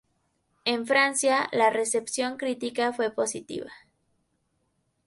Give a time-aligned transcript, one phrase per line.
[0.65, 3.71] En Francia, la recepción crítica fue positiva.